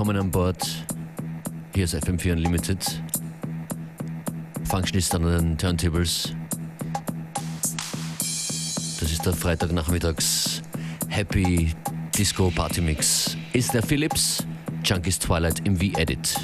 Willkommen 0.00 0.18
an 0.18 0.30
Bord. 0.30 0.66
Hier 1.74 1.84
ist 1.84 1.94
FM4 1.94 2.32
Unlimited. 2.32 3.02
Functionist 4.64 5.14
an 5.14 5.24
den 5.24 5.58
Turntables. 5.58 6.34
Das 8.18 9.12
ist 9.12 9.26
der 9.26 9.34
Freitagnachmittags 9.34 10.62
Happy 11.08 11.74
Disco 12.16 12.48
Party 12.48 12.80
Mix. 12.80 13.36
Ist 13.52 13.74
der 13.74 13.82
Philips, 13.82 14.42
Junkies 14.82 15.18
Twilight 15.18 15.66
im 15.66 15.76
V-Edit. 15.76 16.34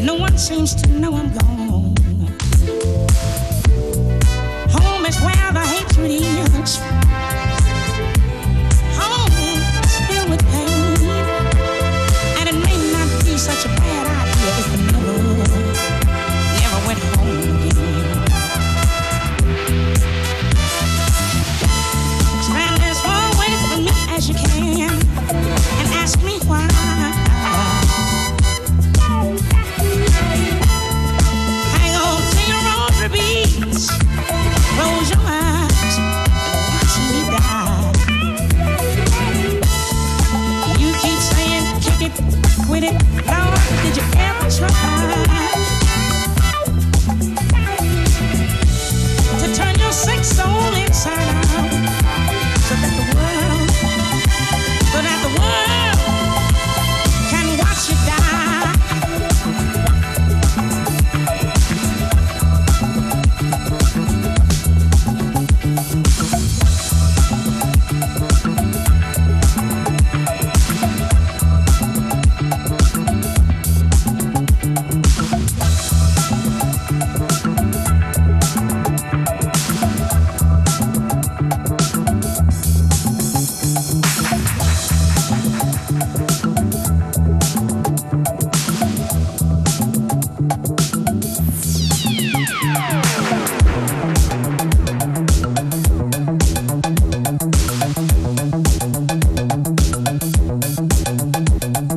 but 0.00 0.06
no 0.06 0.14
one 0.14 0.38
seems 0.38 0.74
to 0.74 0.88
know 0.88 1.14
I'm 1.14 1.30
gone. 1.34 1.94
Home 4.70 5.04
is 5.04 5.20
where 5.20 5.52
the 5.52 5.60
hatred 5.60 6.10
is. 6.10 7.09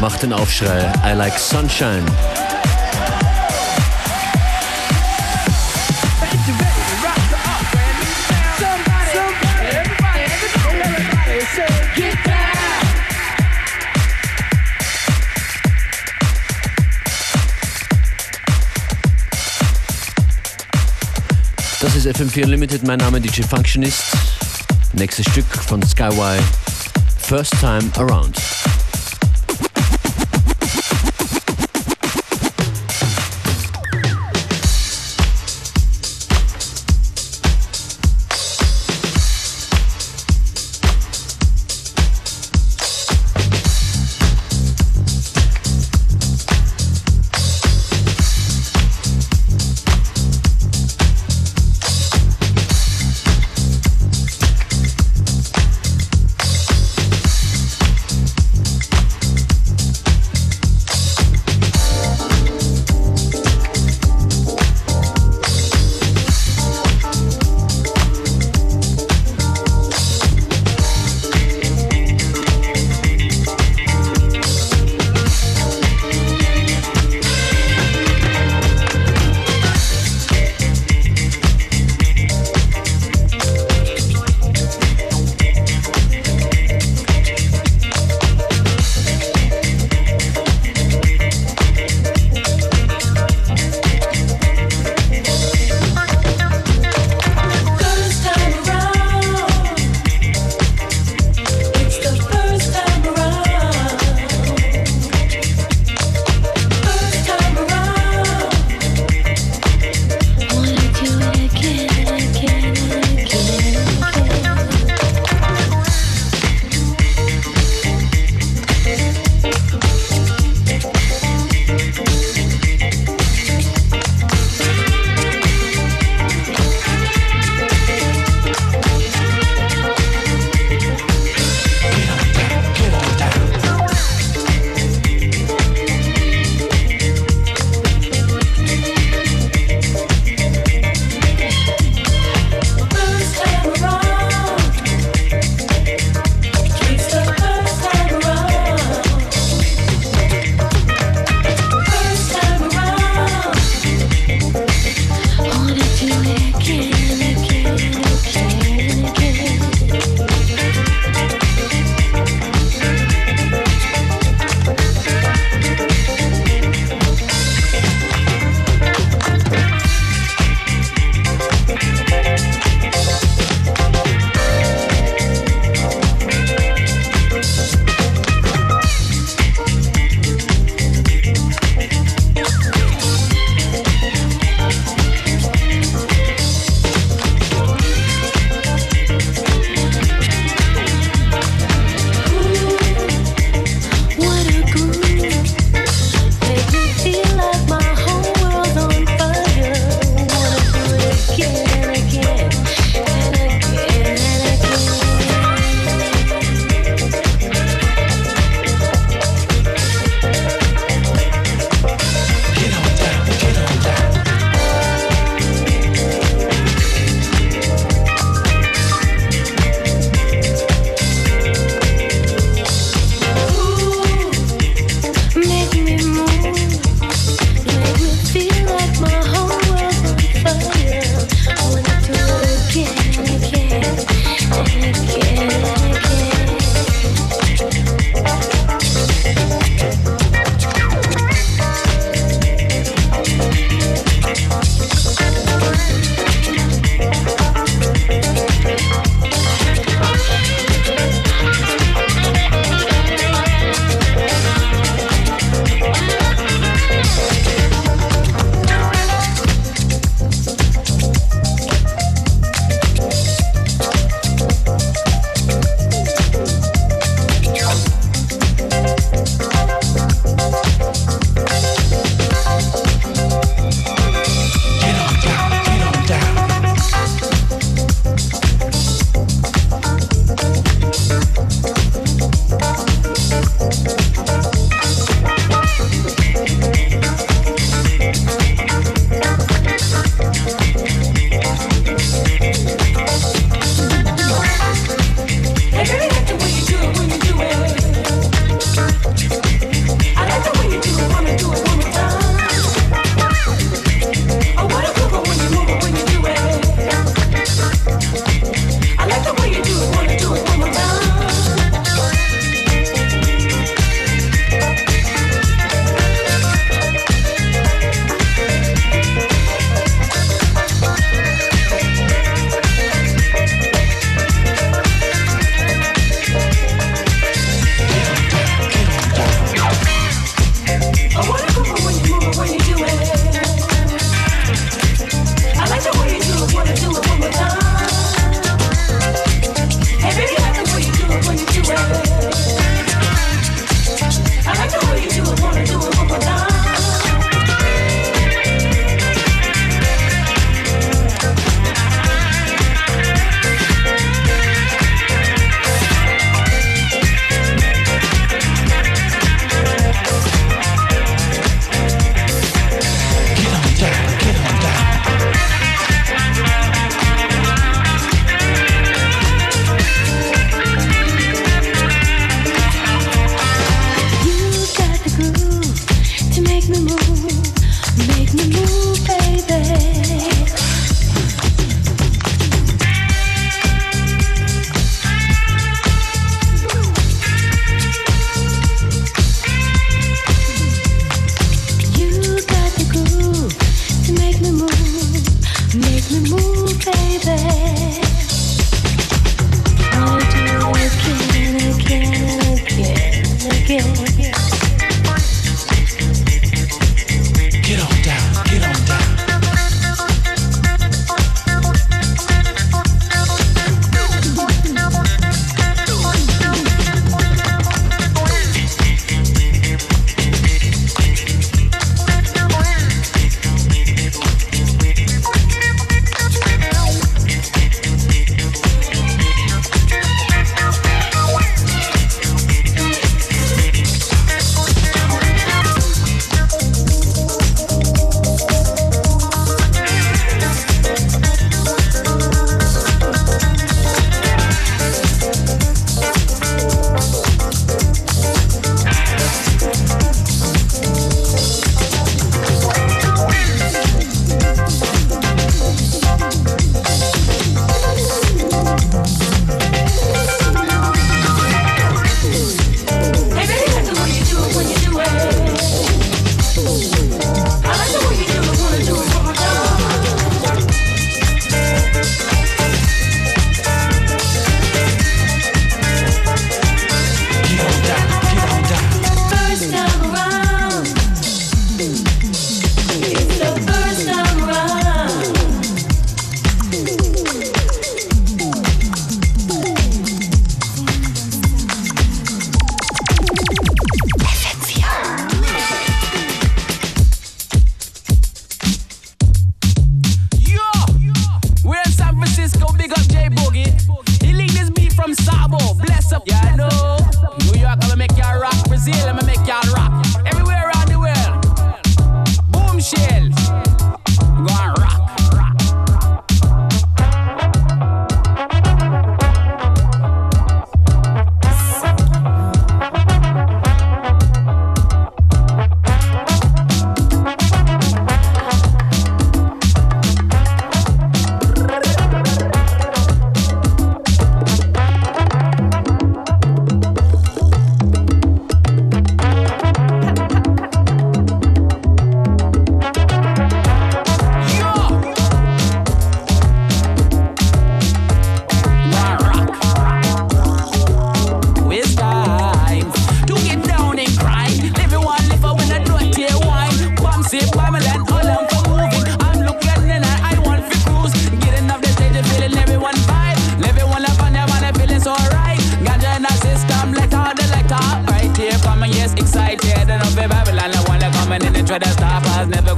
Pecker 0.00 0.08
macht 0.08 0.22
den 0.22 0.32
Aufschrei. 0.32 0.92
I 1.04 1.14
like 1.14 1.38
sunshine. 1.38 2.04
Das 21.80 21.94
ist 21.94 22.06
FM4 22.06 22.44
Unlimited, 22.44 22.86
mein 22.86 22.98
Name 22.98 23.20
DJ 23.20 23.42
Functionist. 23.42 24.02
Nächstes 24.92 25.26
Stück 25.26 25.46
von 25.46 25.82
Skyway, 25.82 26.38
First 27.18 27.54
Time 27.60 27.90
Around. 27.96 28.49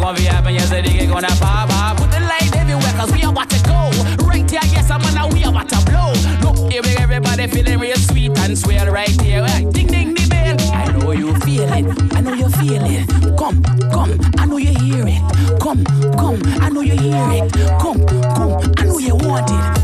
Gonna 0.02 0.18
be 0.18 0.24
happening, 0.24 0.56
yes, 0.56 0.68
the 0.68 0.82
nigga 0.82 1.08
gonna 1.08 1.28
pop 1.38 1.70
up. 1.70 1.96
Put 1.96 2.10
the 2.10 2.18
light 2.18 2.50
everywhere, 2.56 2.92
cause 2.96 3.12
we 3.12 3.22
about 3.22 3.48
to 3.50 3.62
go. 3.62 4.26
Right 4.26 4.50
here, 4.50 4.58
yes, 4.72 4.90
I'm 4.90 5.00
gonna 5.00 5.32
we 5.32 5.44
about 5.44 5.68
to 5.68 5.78
blow. 5.86 6.10
Look, 6.42 6.72
here, 6.72 6.82
everybody 6.98 7.46
feeling 7.46 7.78
real 7.78 7.94
sweet 7.94 8.36
and 8.38 8.58
swell 8.58 8.90
right 8.90 9.08
here. 9.22 9.46
Ding, 9.70 9.86
ding, 9.86 10.14
ding, 10.14 10.28
bell. 10.28 10.56
I 10.74 10.90
know 10.90 11.12
you 11.12 11.32
feel 11.46 11.72
it, 11.72 12.14
I 12.16 12.20
know 12.20 12.32
you 12.32 12.48
feel 12.48 12.82
it. 12.84 13.06
Come, 13.38 13.62
come, 13.92 14.18
I 14.38 14.44
know 14.44 14.56
you 14.56 14.74
hear 14.80 15.06
it. 15.06 15.60
Come, 15.60 15.84
come, 16.18 16.42
I 16.60 16.68
know 16.68 16.80
you 16.80 16.98
hear 16.98 17.44
it. 17.44 17.52
Come, 17.80 18.04
come, 18.34 18.74
I 18.78 18.84
know 18.84 18.98
you 18.98 19.14
want 19.14 19.50
it. 19.52 19.81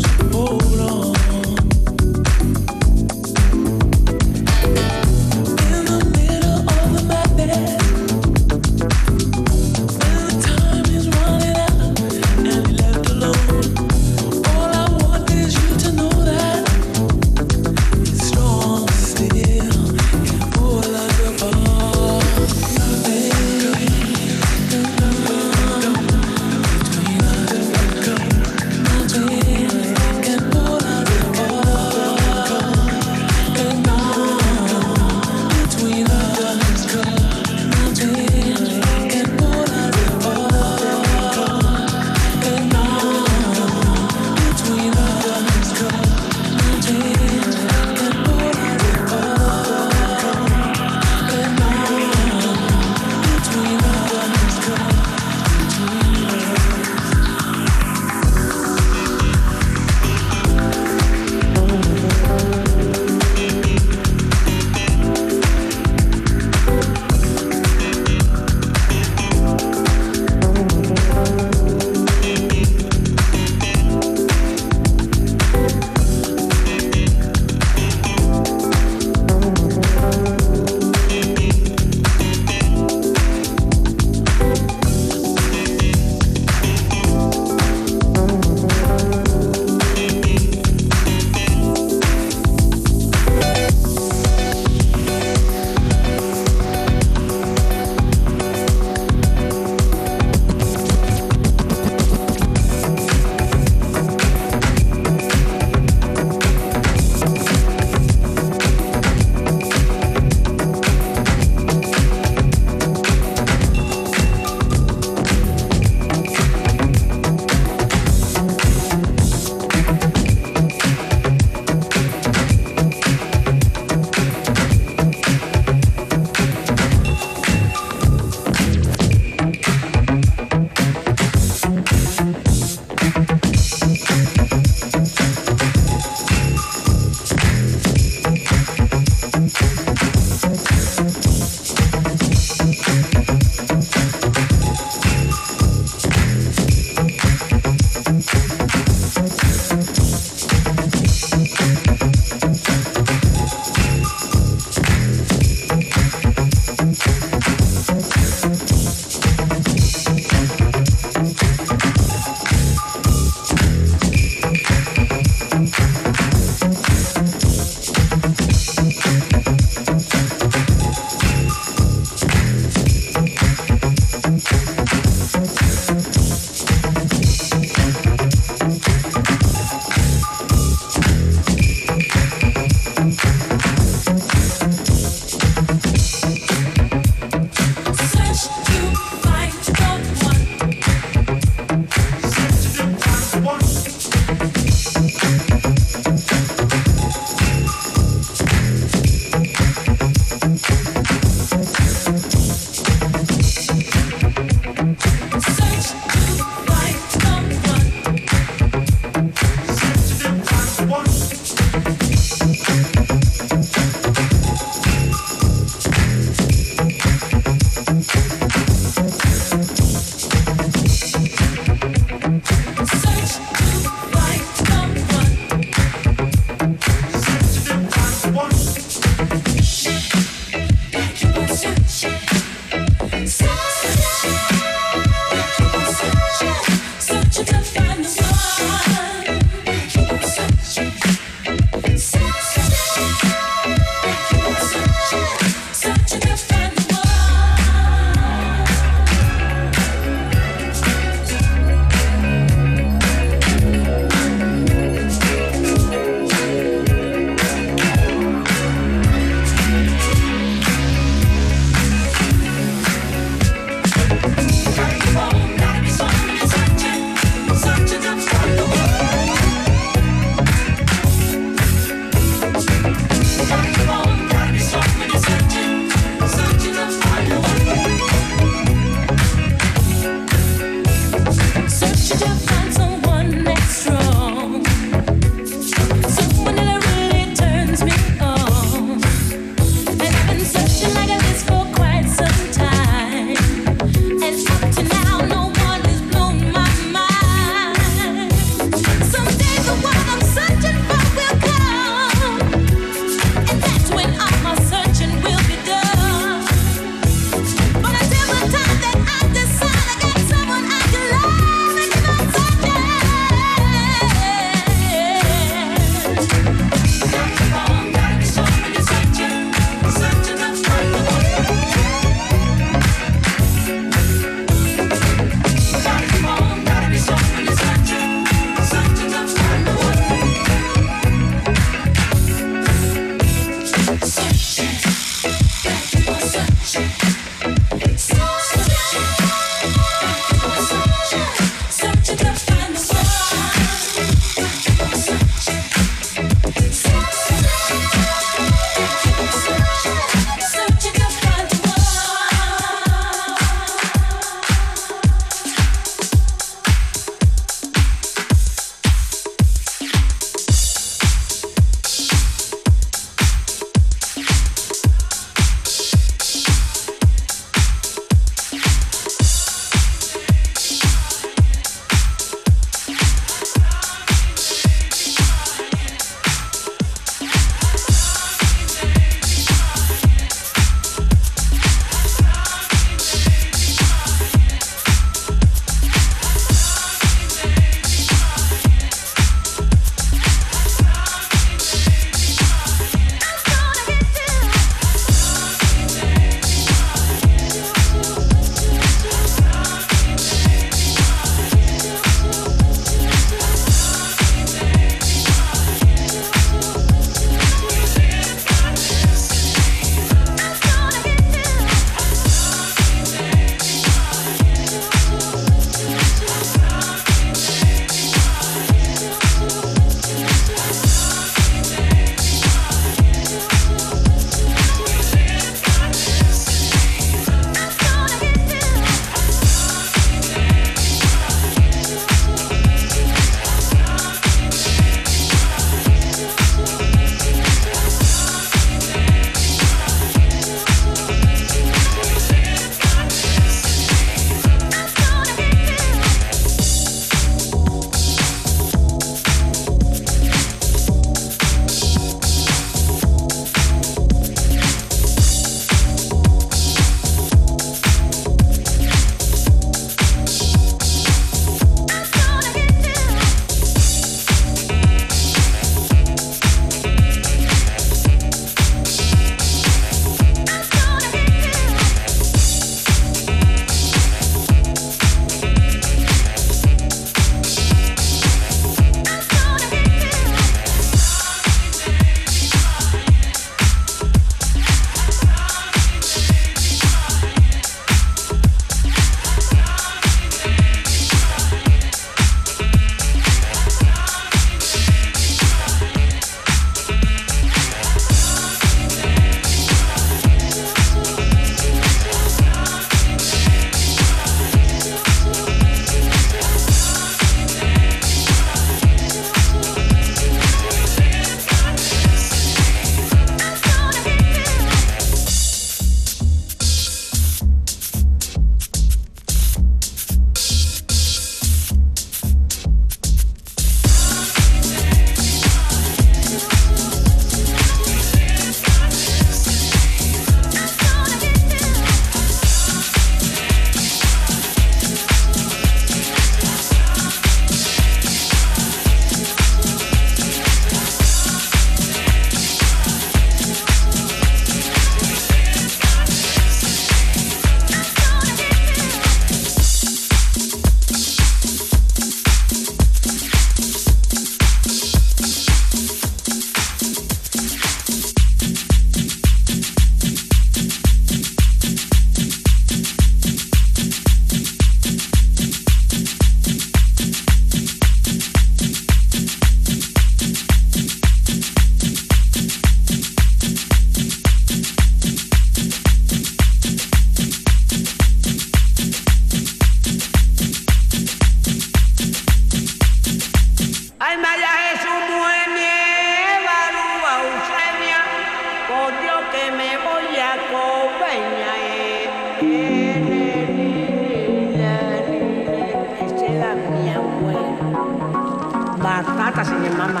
Batata 598.82 599.44
se 599.44 599.52
llamaba 599.52 600.00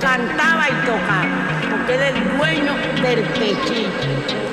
Cantaba 0.00 0.68
y 0.68 0.72
tocaba, 0.84 1.26
porque 1.70 1.94
era 1.94 2.08
el 2.08 2.36
dueño 2.36 2.74
del 3.02 3.22
pechito. 3.34 4.51